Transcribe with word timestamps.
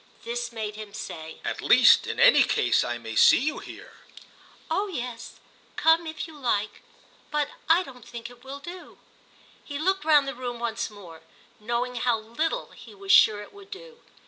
This 0.23 0.51
made 0.51 0.77
him 0.77 0.95
say: 0.95 1.39
"At 1.45 1.61
least, 1.61 2.07
in 2.07 2.19
any 2.19 2.41
case, 2.43 2.83
I 2.83 2.97
may 2.97 3.15
see 3.15 3.37
you 3.37 3.59
here." 3.59 3.93
"Oh 4.67 4.87
yes, 4.87 5.35
come 5.75 6.07
if 6.07 6.27
you 6.27 6.35
like. 6.39 6.81
But 7.29 7.49
I 7.69 7.83
don't 7.83 8.03
think 8.03 8.27
it 8.27 8.43
will 8.43 8.57
do." 8.57 8.97
He 9.63 9.77
looked 9.77 10.03
round 10.03 10.27
the 10.27 10.33
room 10.33 10.57
once 10.59 10.89
more, 10.89 11.21
knowing 11.59 11.97
how 11.97 12.17
little 12.17 12.71
he 12.71 12.95
was 12.95 13.11
sure 13.11 13.43
it 13.43 13.53
would 13.53 13.69
do. 13.69 13.99